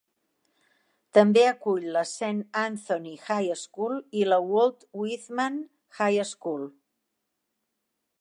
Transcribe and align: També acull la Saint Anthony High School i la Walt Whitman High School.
També 1.17 1.41
acull 1.49 1.83
la 1.97 2.01
Saint 2.11 2.39
Anthony 2.61 3.11
High 3.35 3.51
School 3.65 3.99
i 4.21 4.23
la 4.31 4.39
Walt 4.53 4.87
Whitman 5.03 5.61
High 5.99 6.23
School. 6.31 6.65